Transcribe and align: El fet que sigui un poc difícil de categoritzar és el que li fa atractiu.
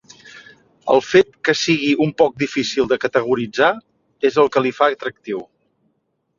El 0.93 1.03
fet 1.09 1.29
que 1.49 1.55
sigui 1.63 1.91
un 2.07 2.15
poc 2.23 2.41
difícil 2.45 2.89
de 2.95 2.99
categoritzar 3.05 3.71
és 4.33 4.43
el 4.45 4.53
que 4.57 4.67
li 4.67 4.75
fa 4.81 4.93
atractiu. 4.99 5.47